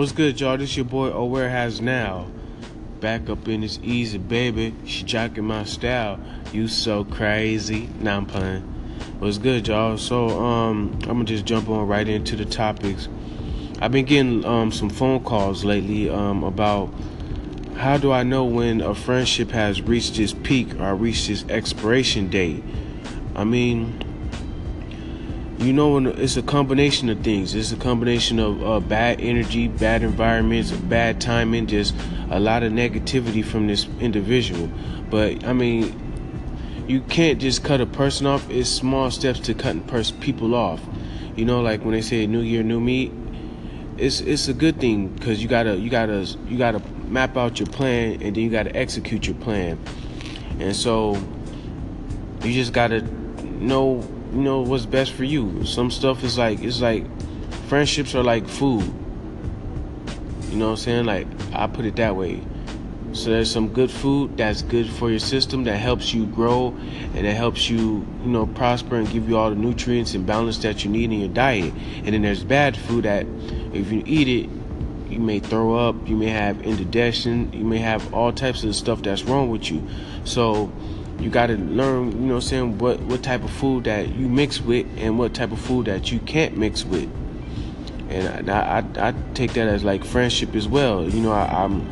What's 0.00 0.12
good, 0.12 0.40
y'all? 0.40 0.56
This 0.56 0.78
your 0.78 0.86
boy 0.86 1.08
Aware 1.08 1.50
Has 1.50 1.82
Now. 1.82 2.26
Back 3.00 3.28
up 3.28 3.46
in 3.48 3.60
this 3.60 3.78
easy, 3.82 4.16
baby. 4.16 4.74
She 4.86 5.04
jocking 5.04 5.44
my 5.44 5.64
style. 5.64 6.18
You 6.54 6.68
so 6.68 7.04
crazy. 7.04 7.86
Nah, 8.00 8.16
I'm 8.16 8.24
playing. 8.24 8.62
What's 9.18 9.36
good, 9.36 9.68
y'all? 9.68 9.98
So, 9.98 10.42
um, 10.42 10.98
I'm 11.02 11.18
gonna 11.18 11.24
just 11.24 11.44
jump 11.44 11.68
on 11.68 11.86
right 11.86 12.08
into 12.08 12.34
the 12.34 12.46
topics. 12.46 13.08
I've 13.82 13.92
been 13.92 14.06
getting 14.06 14.42
um 14.46 14.72
some 14.72 14.88
phone 14.88 15.22
calls 15.22 15.66
lately 15.66 16.08
um 16.08 16.44
about 16.44 16.88
how 17.76 17.98
do 17.98 18.10
I 18.10 18.22
know 18.22 18.46
when 18.46 18.80
a 18.80 18.94
friendship 18.94 19.50
has 19.50 19.82
reached 19.82 20.18
its 20.18 20.32
peak 20.32 20.80
or 20.80 20.94
reached 20.94 21.28
its 21.28 21.44
expiration 21.50 22.30
date? 22.30 22.64
I 23.36 23.44
mean, 23.44 24.02
you 25.60 25.74
know 25.74 25.98
it's 25.98 26.38
a 26.38 26.42
combination 26.42 27.10
of 27.10 27.20
things. 27.20 27.54
It's 27.54 27.70
a 27.70 27.76
combination 27.76 28.38
of 28.38 28.64
uh, 28.64 28.80
bad 28.80 29.20
energy 29.20 29.68
bad 29.68 30.02
environments 30.02 30.70
bad 30.70 31.20
timing 31.20 31.66
just 31.66 31.94
a 32.30 32.40
lot 32.40 32.62
of 32.62 32.72
negativity 32.72 33.44
from 33.44 33.66
this 33.66 33.86
individual. 34.00 34.70
But 35.10 35.44
i 35.44 35.52
mean 35.52 36.08
you 36.88 37.02
can't 37.02 37.38
just 37.38 37.62
cut 37.62 37.80
a 37.80 37.86
person 37.86 38.26
off. 38.26 38.48
It's 38.50 38.70
small 38.70 39.10
steps 39.10 39.38
to 39.40 39.54
cutting 39.54 39.82
pers- 39.82 40.12
people 40.12 40.54
off. 40.54 40.80
You 41.36 41.44
know 41.44 41.60
like 41.60 41.84
when 41.84 41.92
they 41.92 42.00
say 42.00 42.26
new 42.26 42.40
year 42.40 42.62
new 42.62 42.80
me 42.80 43.12
it's 43.98 44.20
it's 44.20 44.48
a 44.48 44.54
good 44.54 44.80
thing 44.80 45.08
because 45.08 45.42
you 45.42 45.48
gotta 45.48 45.76
you 45.76 45.90
gotta 45.90 46.24
you 46.48 46.56
gotta 46.56 46.80
map 47.06 47.36
out 47.36 47.60
your 47.60 47.68
plan 47.68 48.12
and 48.22 48.34
then 48.34 48.42
you 48.42 48.48
gotta 48.48 48.74
execute 48.74 49.26
your 49.26 49.36
plan. 49.36 49.78
And 50.58 50.74
so 50.74 51.22
you 52.42 52.54
just 52.54 52.72
gotta 52.72 53.02
know 53.60 54.02
you 54.32 54.40
know 54.40 54.60
what's 54.60 54.86
best 54.86 55.12
for 55.12 55.24
you. 55.24 55.64
Some 55.64 55.90
stuff 55.90 56.22
is 56.24 56.38
like 56.38 56.60
it's 56.60 56.80
like 56.80 57.04
friendships 57.68 58.14
are 58.14 58.22
like 58.22 58.46
food. 58.48 58.84
You 60.50 60.56
know 60.56 60.66
what 60.66 60.70
I'm 60.72 60.76
saying? 60.76 61.04
Like 61.04 61.26
I 61.52 61.66
put 61.66 61.84
it 61.84 61.96
that 61.96 62.16
way. 62.16 62.42
So 63.12 63.30
there's 63.30 63.50
some 63.50 63.68
good 63.68 63.90
food 63.90 64.36
that's 64.36 64.62
good 64.62 64.88
for 64.88 65.10
your 65.10 65.18
system 65.18 65.64
that 65.64 65.76
helps 65.78 66.14
you 66.14 66.26
grow 66.26 66.68
and 67.14 67.26
it 67.26 67.34
helps 67.34 67.68
you, 67.68 68.06
you 68.22 68.28
know, 68.28 68.46
prosper 68.46 68.96
and 68.96 69.10
give 69.10 69.28
you 69.28 69.36
all 69.36 69.50
the 69.50 69.56
nutrients 69.56 70.14
and 70.14 70.24
balance 70.24 70.58
that 70.58 70.84
you 70.84 70.90
need 70.90 71.10
in 71.12 71.18
your 71.18 71.28
diet. 71.28 71.74
And 72.04 72.14
then 72.14 72.22
there's 72.22 72.44
bad 72.44 72.76
food 72.76 73.04
that 73.04 73.26
if 73.72 73.90
you 73.90 74.04
eat 74.06 74.28
it, 74.28 74.48
you 75.10 75.18
may 75.18 75.40
throw 75.40 75.74
up, 75.74 76.08
you 76.08 76.14
may 76.14 76.28
have 76.28 76.62
indigestion, 76.62 77.52
you 77.52 77.64
may 77.64 77.78
have 77.78 78.14
all 78.14 78.32
types 78.32 78.62
of 78.62 78.76
stuff 78.76 79.02
that's 79.02 79.24
wrong 79.24 79.50
with 79.50 79.68
you. 79.70 79.86
So 80.24 80.72
you 81.20 81.30
got 81.30 81.46
to 81.46 81.56
learn, 81.56 82.12
you 82.12 82.18
know 82.18 82.34
what 82.34 82.34
I'm 82.36 82.40
saying, 82.40 82.78
what, 82.78 83.00
what 83.00 83.22
type 83.22 83.44
of 83.44 83.50
food 83.50 83.84
that 83.84 84.08
you 84.08 84.28
mix 84.28 84.60
with 84.60 84.86
and 84.96 85.18
what 85.18 85.34
type 85.34 85.52
of 85.52 85.60
food 85.60 85.86
that 85.86 86.10
you 86.10 86.18
can't 86.20 86.56
mix 86.56 86.84
with. 86.84 87.10
And 88.08 88.50
I, 88.50 88.78
I, 88.78 89.08
I 89.08 89.14
take 89.34 89.52
that 89.52 89.68
as 89.68 89.84
like 89.84 90.04
friendship 90.04 90.54
as 90.54 90.66
well. 90.66 91.08
You 91.08 91.20
know, 91.20 91.32
I, 91.32 91.44
I'm, 91.44 91.86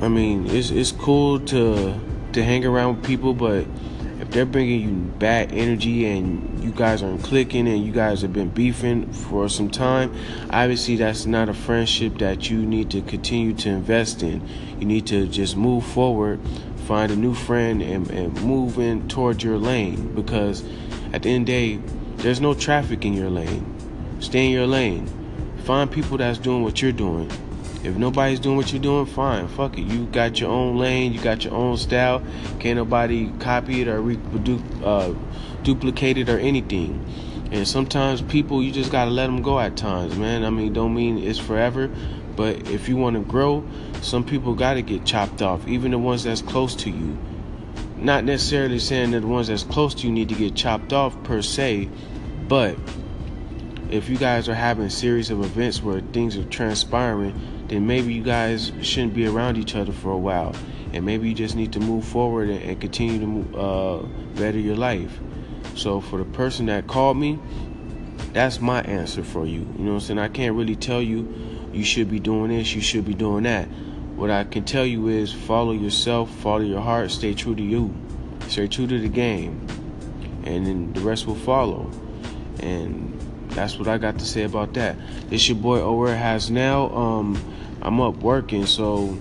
I 0.00 0.08
mean, 0.08 0.46
it's, 0.46 0.70
it's 0.70 0.92
cool 0.92 1.40
to, 1.40 2.00
to 2.32 2.44
hang 2.44 2.64
around 2.64 2.96
with 2.96 3.06
people, 3.06 3.34
but 3.34 3.66
if 4.20 4.30
they're 4.30 4.46
bringing 4.46 4.80
you 4.82 4.94
bad 5.18 5.52
energy 5.52 6.06
and 6.06 6.62
you 6.62 6.70
guys 6.70 7.02
aren't 7.02 7.22
clicking 7.22 7.66
and 7.66 7.84
you 7.84 7.90
guys 7.90 8.22
have 8.22 8.32
been 8.32 8.50
beefing 8.50 9.10
for 9.12 9.48
some 9.48 9.70
time, 9.70 10.14
obviously 10.50 10.96
that's 10.96 11.26
not 11.26 11.48
a 11.48 11.54
friendship 11.54 12.18
that 12.18 12.48
you 12.48 12.64
need 12.64 12.90
to 12.90 13.02
continue 13.02 13.54
to 13.54 13.68
invest 13.70 14.22
in. 14.22 14.46
You 14.78 14.86
need 14.86 15.06
to 15.08 15.26
just 15.26 15.56
move 15.56 15.84
forward 15.84 16.38
find 16.90 17.12
a 17.12 17.16
new 17.16 17.32
friend 17.32 17.80
and, 17.82 18.10
and 18.10 18.42
move 18.42 18.76
in 18.80 19.06
towards 19.06 19.44
your 19.44 19.56
lane 19.56 20.12
because 20.12 20.64
at 21.12 21.22
the 21.22 21.28
end 21.28 21.48
of 21.48 21.54
the 21.54 21.76
day, 21.76 21.82
there's 22.16 22.40
no 22.40 22.52
traffic 22.52 23.04
in 23.04 23.14
your 23.14 23.30
lane. 23.30 23.64
Stay 24.18 24.46
in 24.46 24.50
your 24.50 24.66
lane. 24.66 25.06
Find 25.62 25.88
people 25.88 26.18
that's 26.18 26.36
doing 26.38 26.64
what 26.64 26.82
you're 26.82 26.90
doing. 26.90 27.30
If 27.84 27.96
nobody's 27.96 28.40
doing 28.40 28.56
what 28.56 28.72
you're 28.72 28.82
doing, 28.82 29.06
fine. 29.06 29.46
Fuck 29.46 29.78
it. 29.78 29.82
You 29.82 30.06
got 30.06 30.40
your 30.40 30.50
own 30.50 30.78
lane. 30.78 31.12
You 31.12 31.20
got 31.20 31.44
your 31.44 31.54
own 31.54 31.76
style. 31.76 32.24
Can't 32.58 32.76
nobody 32.76 33.30
copy 33.38 33.82
it 33.82 33.86
or 33.86 34.02
reproduce, 34.02 34.60
uh, 34.82 35.14
duplicate 35.62 36.18
it 36.18 36.28
or 36.28 36.40
anything. 36.40 37.06
And 37.52 37.68
sometimes 37.68 38.20
people, 38.20 38.64
you 38.64 38.72
just 38.72 38.90
gotta 38.90 39.12
let 39.12 39.26
them 39.26 39.42
go 39.42 39.60
at 39.60 39.76
times, 39.76 40.16
man. 40.16 40.44
I 40.44 40.50
mean, 40.50 40.72
don't 40.72 40.96
mean 40.96 41.18
it's 41.18 41.38
forever, 41.38 41.88
but 42.40 42.70
if 42.70 42.88
you 42.88 42.96
want 42.96 43.16
to 43.16 43.20
grow, 43.20 43.62
some 44.00 44.24
people 44.24 44.54
got 44.54 44.72
to 44.72 44.80
get 44.80 45.04
chopped 45.04 45.42
off, 45.42 45.68
even 45.68 45.90
the 45.90 45.98
ones 45.98 46.24
that's 46.24 46.40
close 46.40 46.74
to 46.76 46.88
you. 46.88 47.18
Not 47.98 48.24
necessarily 48.24 48.78
saying 48.78 49.10
that 49.10 49.20
the 49.20 49.26
ones 49.26 49.48
that's 49.48 49.62
close 49.62 49.94
to 49.96 50.06
you 50.06 50.10
need 50.10 50.30
to 50.30 50.34
get 50.34 50.54
chopped 50.54 50.94
off 50.94 51.22
per 51.22 51.42
se, 51.42 51.90
but 52.48 52.78
if 53.90 54.08
you 54.08 54.16
guys 54.16 54.48
are 54.48 54.54
having 54.54 54.86
a 54.86 54.90
series 54.90 55.28
of 55.28 55.44
events 55.44 55.82
where 55.82 56.00
things 56.00 56.34
are 56.38 56.44
transpiring, 56.44 57.38
then 57.68 57.86
maybe 57.86 58.14
you 58.14 58.22
guys 58.22 58.72
shouldn't 58.80 59.12
be 59.12 59.26
around 59.26 59.58
each 59.58 59.76
other 59.76 59.92
for 59.92 60.10
a 60.10 60.16
while. 60.16 60.56
And 60.94 61.04
maybe 61.04 61.28
you 61.28 61.34
just 61.34 61.56
need 61.56 61.74
to 61.74 61.80
move 61.80 62.06
forward 62.06 62.48
and, 62.48 62.80
continue 62.80 63.20
to 63.20 63.58
uh, 63.58 64.02
better 64.34 64.58
your 64.58 64.76
life. 64.76 65.20
So 65.74 66.00
for 66.00 66.16
the 66.16 66.24
person 66.24 66.64
that 66.66 66.86
called 66.86 67.18
me, 67.18 67.38
that's 68.32 68.62
my 68.62 68.80
answer 68.80 69.22
for 69.22 69.44
you. 69.44 69.60
You 69.60 69.84
know 69.84 69.90
what 69.90 69.94
I'm 69.96 70.00
saying? 70.00 70.18
I 70.18 70.28
can't 70.28 70.56
really 70.56 70.76
tell 70.76 71.02
you 71.02 71.49
you 71.72 71.84
should 71.84 72.10
be 72.10 72.18
doing 72.18 72.50
this, 72.50 72.74
you 72.74 72.80
should 72.80 73.04
be 73.04 73.14
doing 73.14 73.44
that. 73.44 73.66
What 74.16 74.30
I 74.30 74.44
can 74.44 74.64
tell 74.64 74.84
you 74.84 75.08
is 75.08 75.32
follow 75.32 75.72
yourself, 75.72 76.30
follow 76.36 76.60
your 76.60 76.80
heart, 76.80 77.10
stay 77.10 77.34
true 77.34 77.54
to 77.54 77.62
you, 77.62 77.94
stay 78.48 78.68
true 78.68 78.86
to 78.86 78.98
the 78.98 79.08
game, 79.08 79.66
and 80.44 80.66
then 80.66 80.92
the 80.92 81.00
rest 81.00 81.26
will 81.26 81.36
follow. 81.36 81.90
And 82.60 83.18
that's 83.50 83.78
what 83.78 83.88
I 83.88 83.98
got 83.98 84.18
to 84.18 84.26
say 84.26 84.42
about 84.42 84.74
that. 84.74 84.96
This 85.28 85.48
your 85.48 85.56
boy 85.56 85.78
O'Ware 85.78 86.16
has 86.16 86.50
now. 86.50 86.90
Um, 86.90 87.42
I'm 87.82 88.00
up 88.00 88.16
working, 88.16 88.66
so 88.66 89.18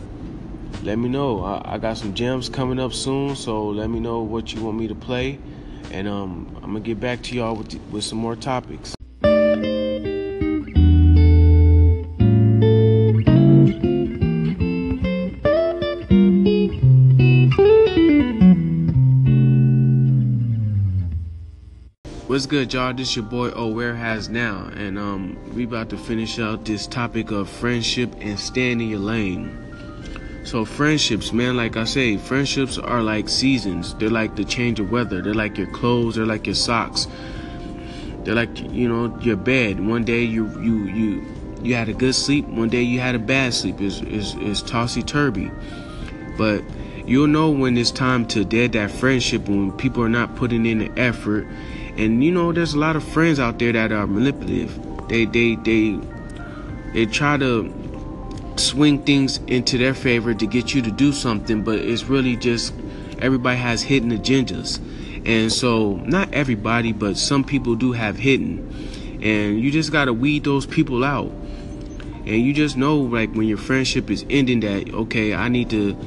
let 0.84 0.98
me 0.98 1.10
know. 1.10 1.44
I, 1.44 1.76
I, 1.76 1.78
got 1.78 1.98
some 1.98 2.14
gems 2.14 2.50
coming 2.50 2.80
up 2.80 2.94
soon, 2.94 3.36
so 3.36 3.70
let 3.70 3.90
me 3.90 4.00
know 4.00 4.22
what 4.22 4.54
you 4.54 4.62
want 4.62 4.78
me 4.78 4.88
to 4.88 4.96
play, 4.96 5.40
and 5.92 6.08
um, 6.08 6.52
I'm 6.58 6.74
gonna 6.74 6.82
get 6.82 7.00
back 7.00 7.22
to 7.24 7.36
y'all 7.36 7.56
with 7.56 7.80
with 7.92 8.04
some 8.04 8.18
more 8.18 8.36
topics. 8.36 8.96
What's 22.30 22.46
good, 22.46 22.72
y'all? 22.72 22.94
This 22.94 23.16
your 23.16 23.26
boy 23.26 23.50
Aware 23.56 23.96
Has 23.96 24.30
Now, 24.30 24.70
and 24.76 25.00
um, 25.00 25.36
we 25.56 25.64
about 25.64 25.90
to 25.90 25.98
finish 25.98 26.38
out 26.38 26.64
this 26.64 26.86
topic 26.86 27.32
of 27.32 27.50
friendship 27.50 28.14
and 28.20 28.40
standing 28.40 28.82
in 28.82 28.92
your 28.92 29.00
lane. 29.00 30.44
So 30.46 30.64
friendships, 30.64 31.34
man, 31.34 31.58
like 31.58 31.76
I 31.76 31.86
say, 31.86 32.18
friendships 32.18 32.78
are 32.78 33.02
like 33.02 33.30
seasons. 33.30 33.96
They're 33.96 34.12
like 34.12 34.36
the 34.36 34.46
change 34.46 34.80
of 34.80 34.92
weather. 34.92 35.24
They're 35.24 35.34
like 35.34 35.58
your 35.58 35.72
clothes. 35.72 36.18
They're 36.18 36.28
like 36.28 36.46
your 36.46 36.54
socks. 36.54 37.08
They're 38.26 38.36
like 38.36 38.60
you 38.60 38.88
know 38.88 39.18
your 39.22 39.36
bed. 39.36 39.84
One 39.84 40.04
day 40.04 40.22
you 40.22 40.50
you 40.62 40.84
you 40.84 41.26
you 41.64 41.74
had 41.74 41.90
a 41.90 41.94
good 41.94 42.14
sleep. 42.14 42.46
One 42.46 42.70
day 42.70 42.84
you 42.84 43.00
had 43.00 43.16
a 43.16 43.20
bad 43.20 43.56
sleep. 43.56 43.82
Is 43.82 44.04
is 44.04 44.36
is 44.36 44.62
tossy 44.62 45.02
turvy. 45.02 45.50
But 46.38 46.64
you'll 47.06 47.28
know 47.28 47.50
when 47.50 47.78
it's 47.78 47.92
time 47.92 48.26
to 48.28 48.44
dead 48.46 48.74
that 48.74 48.92
friendship 48.92 49.48
when 49.48 49.72
people 49.74 50.04
are 50.04 50.10
not 50.10 50.36
putting 50.36 50.66
in 50.66 50.80
the 50.80 50.92
effort 51.00 51.48
and 52.00 52.24
you 52.24 52.32
know, 52.32 52.54
there's 52.54 52.74
a 52.76 52.80
lot 52.80 52.96
of 52.96 53.04
friends 53.04 53.42
out 53.42 53.60
there 53.60 53.74
that 53.74 53.92
are 53.92 54.08
manipulative. 54.08 54.80
They 55.10 55.26
they 55.26 55.56
they 55.56 56.00
they 56.94 57.06
try 57.06 57.36
to 57.36 57.74
swing 58.56 59.04
things 59.04 59.38
into 59.48 59.78
their 59.78 59.94
favor 59.94 60.34
to 60.34 60.48
get 60.48 60.74
you 60.74 60.82
to 60.82 60.92
do 60.92 61.12
something, 61.12 61.62
but 61.62 61.80
it's 61.80 62.06
really 62.06 62.38
just 62.38 62.74
everybody 63.20 63.58
has 63.58 63.82
hidden 63.82 64.12
agendas. 64.12 64.80
And 65.28 65.52
so 65.52 65.98
not 66.06 66.34
everybody, 66.34 66.94
but 66.94 67.18
some 67.18 67.44
people 67.44 67.76
do 67.76 67.92
have 67.92 68.16
hidden. 68.16 69.20
And 69.22 69.60
you 69.60 69.70
just 69.70 69.92
gotta 69.92 70.14
weed 70.14 70.46
those 70.46 70.66
people 70.66 71.04
out. 71.04 71.32
And 72.26 72.42
you 72.42 72.54
just 72.54 72.78
know 72.78 72.98
like 72.98 73.34
when 73.34 73.50
your 73.50 73.58
friendship 73.58 74.10
is 74.10 74.26
ending 74.30 74.62
that, 74.62 74.94
okay, 74.94 75.34
I 75.34 75.50
need 75.50 75.70
to 75.72 75.98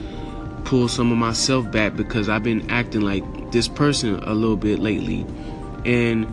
pull 0.64 0.88
some 0.88 1.12
of 1.12 1.18
myself 1.18 1.70
back 1.70 1.96
because 1.96 2.28
I've 2.28 2.42
been 2.42 2.70
acting 2.70 3.02
like 3.02 3.24
this 3.52 3.68
person 3.68 4.22
a 4.22 4.34
little 4.34 4.56
bit 4.56 4.78
lately. 4.78 5.26
And 5.84 6.32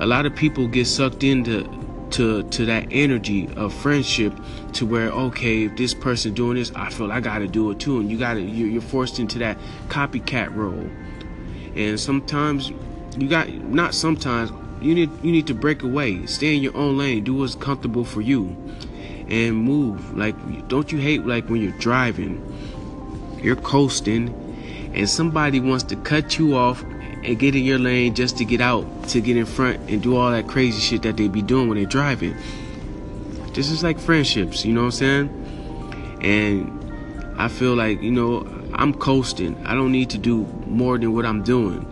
a 0.00 0.06
lot 0.06 0.26
of 0.26 0.34
people 0.34 0.68
get 0.68 0.86
sucked 0.86 1.24
into 1.24 1.64
to 2.10 2.42
to 2.44 2.64
that 2.66 2.86
energy 2.90 3.48
of 3.56 3.72
friendship 3.72 4.32
to 4.72 4.86
where 4.86 5.10
okay 5.10 5.64
if 5.64 5.76
this 5.76 5.92
person 5.92 6.32
doing 6.32 6.56
this 6.56 6.72
i 6.74 6.88
feel 6.88 7.12
i 7.12 7.20
gotta 7.20 7.46
do 7.46 7.70
it 7.70 7.78
too. 7.78 8.00
And 8.00 8.10
you 8.10 8.18
gotta 8.18 8.40
you're 8.40 8.80
forced 8.80 9.18
into 9.18 9.38
that 9.40 9.58
copycat 9.88 10.54
role. 10.54 10.88
And 11.74 11.98
sometimes 12.00 12.72
you 13.16 13.28
got 13.28 13.52
not 13.52 13.94
sometimes 13.94 14.50
you 14.80 14.94
need 14.94 15.10
you 15.22 15.32
need 15.32 15.46
to 15.48 15.54
break 15.54 15.82
away. 15.82 16.24
Stay 16.26 16.56
in 16.56 16.62
your 16.62 16.76
own 16.76 16.98
lane. 16.98 17.24
Do 17.24 17.34
what's 17.34 17.54
comfortable 17.54 18.04
for 18.04 18.20
you. 18.20 18.56
And 19.28 19.56
move. 19.56 20.16
Like 20.16 20.36
don't 20.68 20.90
you 20.90 20.98
hate 20.98 21.26
like 21.26 21.48
when 21.48 21.60
you're 21.60 21.78
driving 21.78 22.42
you're 23.42 23.56
coasting 23.56 24.34
and 24.94 25.08
somebody 25.08 25.60
wants 25.60 25.84
to 25.84 25.96
cut 25.96 26.38
you 26.38 26.56
off 26.56 26.82
and 26.82 27.38
get 27.38 27.54
in 27.54 27.64
your 27.64 27.78
lane 27.78 28.14
just 28.14 28.38
to 28.38 28.44
get 28.44 28.60
out, 28.60 29.08
to 29.08 29.20
get 29.20 29.36
in 29.36 29.46
front 29.46 29.78
and 29.90 30.02
do 30.02 30.16
all 30.16 30.30
that 30.30 30.46
crazy 30.48 30.80
shit 30.80 31.02
that 31.02 31.16
they 31.16 31.28
be 31.28 31.42
doing 31.42 31.68
when 31.68 31.76
they're 31.76 31.86
driving. 31.86 32.36
This 33.54 33.70
is 33.70 33.82
like 33.82 33.98
friendships, 33.98 34.64
you 34.64 34.72
know 34.72 34.84
what 34.84 35.00
I'm 35.02 35.30
saying? 35.30 36.18
And 36.22 37.40
I 37.40 37.48
feel 37.48 37.74
like, 37.74 38.02
you 38.02 38.10
know, 38.10 38.46
I'm 38.74 38.94
coasting. 38.94 39.56
I 39.66 39.74
don't 39.74 39.92
need 39.92 40.10
to 40.10 40.18
do 40.18 40.44
more 40.66 40.98
than 40.98 41.12
what 41.12 41.26
I'm 41.26 41.42
doing. 41.42 41.86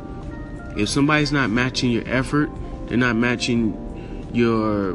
If 0.77 0.89
somebody's 0.89 1.33
not 1.33 1.51
matching 1.51 1.91
your 1.91 2.07
effort, 2.07 2.51
they're 2.87 2.99
not 2.99 3.17
matching 3.17 4.29
your 4.33 4.95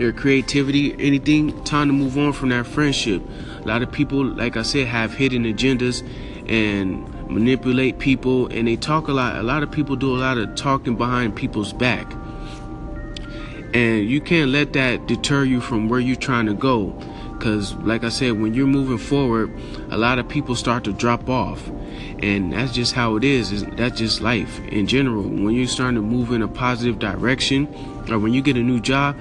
your 0.00 0.12
creativity, 0.12 0.94
anything, 0.98 1.62
time 1.64 1.88
to 1.88 1.92
move 1.92 2.16
on 2.16 2.32
from 2.32 2.48
that 2.48 2.66
friendship. 2.66 3.22
A 3.62 3.68
lot 3.68 3.82
of 3.82 3.92
people, 3.92 4.24
like 4.24 4.56
I 4.56 4.62
said, 4.62 4.86
have 4.86 5.12
hidden 5.12 5.44
agendas 5.44 6.02
and 6.48 7.06
manipulate 7.28 7.98
people 7.98 8.46
and 8.48 8.66
they 8.66 8.76
talk 8.76 9.08
a 9.08 9.12
lot. 9.12 9.36
A 9.36 9.42
lot 9.42 9.62
of 9.62 9.70
people 9.70 9.96
do 9.96 10.16
a 10.16 10.18
lot 10.18 10.38
of 10.38 10.54
talking 10.54 10.96
behind 10.96 11.36
people's 11.36 11.74
back. 11.74 12.10
And 13.74 14.08
you 14.08 14.20
can't 14.22 14.50
let 14.50 14.72
that 14.72 15.06
deter 15.06 15.44
you 15.44 15.60
from 15.60 15.88
where 15.88 16.00
you're 16.00 16.16
trying 16.16 16.46
to 16.46 16.54
go. 16.54 16.86
Because, 17.34 17.74
like 17.76 18.02
I 18.02 18.08
said, 18.08 18.40
when 18.40 18.52
you're 18.52 18.66
moving 18.66 18.98
forward, 18.98 19.50
a 19.90 19.96
lot 19.96 20.18
of 20.18 20.28
people 20.28 20.54
start 20.54 20.84
to 20.84 20.92
drop 20.92 21.28
off. 21.28 21.68
And 22.22 22.52
that's 22.52 22.72
just 22.72 22.94
how 22.94 23.16
it 23.16 23.24
is. 23.24 23.64
That's 23.64 23.98
just 23.98 24.20
life 24.20 24.60
in 24.68 24.86
general. 24.86 25.22
When 25.22 25.54
you're 25.54 25.66
starting 25.68 25.96
to 25.96 26.02
move 26.02 26.32
in 26.32 26.42
a 26.42 26.48
positive 26.48 26.98
direction, 26.98 27.66
or 28.10 28.18
when 28.18 28.34
you 28.34 28.42
get 28.42 28.56
a 28.56 28.62
new 28.62 28.80
job, 28.80 29.16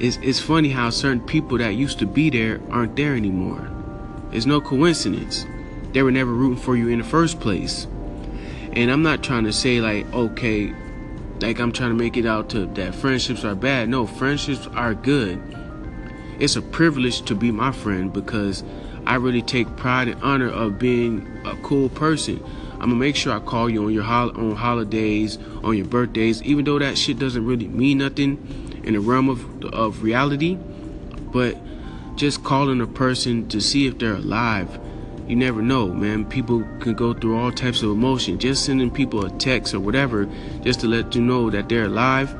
it's, 0.00 0.16
it's 0.22 0.40
funny 0.40 0.70
how 0.70 0.88
certain 0.88 1.20
people 1.20 1.58
that 1.58 1.74
used 1.74 1.98
to 1.98 2.06
be 2.06 2.30
there 2.30 2.60
aren't 2.70 2.96
there 2.96 3.14
anymore. 3.14 3.68
It's 4.32 4.46
no 4.46 4.60
coincidence. 4.60 5.44
They 5.92 6.02
were 6.02 6.10
never 6.10 6.32
rooting 6.32 6.62
for 6.62 6.74
you 6.74 6.88
in 6.88 6.98
the 6.98 7.04
first 7.04 7.38
place. 7.38 7.86
And 8.72 8.90
I'm 8.90 9.02
not 9.02 9.22
trying 9.22 9.44
to 9.44 9.52
say, 9.52 9.80
like, 9.80 10.10
okay, 10.14 10.72
like 11.40 11.58
I'm 11.58 11.72
trying 11.72 11.90
to 11.90 11.96
make 11.96 12.16
it 12.16 12.24
out 12.24 12.48
to 12.50 12.66
that 12.66 12.94
friendships 12.94 13.44
are 13.44 13.54
bad. 13.54 13.88
No, 13.88 14.06
friendships 14.06 14.66
are 14.68 14.94
good. 14.94 15.42
It's 16.38 16.56
a 16.56 16.62
privilege 16.62 17.22
to 17.22 17.34
be 17.34 17.50
my 17.50 17.72
friend 17.72 18.10
because 18.10 18.64
I 19.06 19.16
really 19.16 19.42
take 19.42 19.76
pride 19.76 20.08
and 20.08 20.22
honor 20.22 20.48
of 20.48 20.78
being 20.78 21.26
a 21.44 21.56
cool 21.56 21.90
person. 21.90 22.42
I'm 22.74 22.88
gonna 22.88 22.94
make 22.94 23.16
sure 23.16 23.34
I 23.34 23.40
call 23.40 23.68
you 23.68 23.84
on 23.84 23.92
your 23.92 24.04
hol- 24.04 24.34
on 24.34 24.56
holidays, 24.56 25.38
on 25.62 25.76
your 25.76 25.86
birthdays, 25.86 26.42
even 26.42 26.64
though 26.64 26.78
that 26.78 26.96
shit 26.96 27.18
doesn't 27.18 27.44
really 27.44 27.68
mean 27.68 27.98
nothing 27.98 28.69
in 28.84 28.94
the 28.94 29.00
realm 29.00 29.28
of 29.28 29.64
of 29.72 30.02
reality. 30.02 30.56
But 31.32 31.56
just 32.16 32.42
calling 32.44 32.80
a 32.80 32.86
person 32.86 33.48
to 33.48 33.60
see 33.60 33.86
if 33.86 33.98
they're 33.98 34.14
alive 34.14 34.78
you 35.30 35.36
never 35.36 35.62
know, 35.62 35.86
man. 35.86 36.24
People 36.24 36.64
can 36.80 36.94
go 36.94 37.14
through 37.14 37.38
all 37.38 37.52
types 37.52 37.84
of 37.84 37.90
emotion. 37.90 38.36
Just 38.40 38.64
sending 38.64 38.90
people 38.90 39.24
a 39.24 39.30
text 39.38 39.72
or 39.72 39.78
whatever, 39.78 40.28
just 40.64 40.80
to 40.80 40.88
let 40.88 41.14
you 41.14 41.20
know 41.20 41.50
that 41.50 41.68
they're 41.68 41.84
alive, 41.84 42.34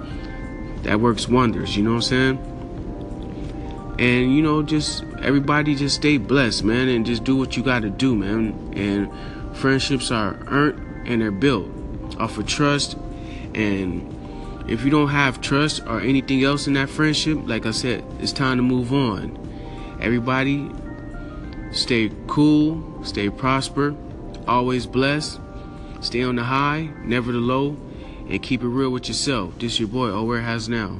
that 0.82 0.98
works 0.98 1.28
wonders. 1.28 1.76
You 1.76 1.84
know 1.84 1.90
what 1.90 2.10
I'm 2.12 2.36
saying? 2.36 3.96
And 4.00 4.34
you 4.34 4.42
know, 4.42 4.64
just 4.64 5.04
everybody 5.22 5.76
just 5.76 5.94
stay 5.94 6.18
blessed, 6.18 6.64
man, 6.64 6.88
and 6.88 7.06
just 7.06 7.22
do 7.22 7.36
what 7.36 7.56
you 7.56 7.62
got 7.62 7.82
to 7.82 7.90
do, 7.90 8.16
man. 8.16 8.72
And 8.74 9.56
friendships 9.56 10.10
are 10.10 10.36
earned 10.48 11.06
and 11.06 11.22
they're 11.22 11.30
built 11.30 11.68
off 12.18 12.38
of 12.38 12.46
trust. 12.48 12.96
And 13.54 14.12
if 14.70 14.84
you 14.84 14.90
don't 14.90 15.08
have 15.08 15.40
trust 15.40 15.82
or 15.86 16.00
anything 16.00 16.42
else 16.44 16.66
in 16.66 16.72
that 16.74 16.88
friendship, 16.88 17.38
like 17.44 17.66
I 17.66 17.72
said, 17.72 18.04
it's 18.20 18.32
time 18.32 18.56
to 18.56 18.62
move 18.62 18.92
on. 18.92 19.36
Everybody 20.00 20.70
Stay 21.72 22.10
cool, 22.26 22.82
stay 23.04 23.30
prosper, 23.30 23.94
always 24.48 24.86
blessed, 24.86 25.38
stay 26.00 26.24
on 26.24 26.34
the 26.34 26.42
high, 26.42 26.90
never 27.04 27.30
the 27.30 27.38
low, 27.38 27.76
and 28.28 28.42
keep 28.42 28.62
it 28.62 28.66
real 28.66 28.90
with 28.90 29.06
yourself. 29.06 29.56
This 29.60 29.78
your 29.78 29.88
boy, 29.88 30.20
Where 30.24 30.40
Has 30.40 30.68
Now. 30.68 30.98